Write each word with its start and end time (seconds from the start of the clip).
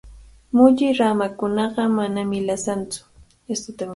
Mulli 0.55 0.87
ramakunaqa 0.99 1.83
manami 1.97 2.39
lasantsu. 2.47 2.99